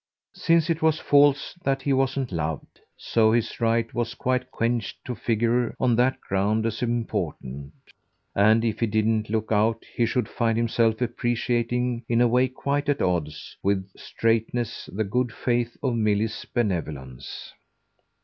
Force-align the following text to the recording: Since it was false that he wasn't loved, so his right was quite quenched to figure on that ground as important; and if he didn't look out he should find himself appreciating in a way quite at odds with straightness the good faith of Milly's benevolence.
Since 0.33 0.71
it 0.71 0.81
was 0.81 0.97
false 0.99 1.53
that 1.63 1.83
he 1.83 1.93
wasn't 1.93 2.31
loved, 2.31 2.79
so 2.97 3.31
his 3.31 3.59
right 3.61 3.93
was 3.93 4.15
quite 4.15 4.49
quenched 4.49 4.97
to 5.05 5.13
figure 5.13 5.75
on 5.79 5.95
that 5.97 6.19
ground 6.21 6.65
as 6.65 6.81
important; 6.81 7.71
and 8.33 8.65
if 8.65 8.79
he 8.79 8.87
didn't 8.87 9.29
look 9.29 9.51
out 9.51 9.85
he 9.95 10.07
should 10.07 10.27
find 10.27 10.57
himself 10.57 11.01
appreciating 11.01 12.03
in 12.09 12.19
a 12.19 12.27
way 12.27 12.47
quite 12.47 12.89
at 12.89 12.99
odds 12.99 13.55
with 13.61 13.91
straightness 13.95 14.89
the 14.91 15.03
good 15.03 15.31
faith 15.31 15.77
of 15.83 15.95
Milly's 15.95 16.47
benevolence. 16.51 17.53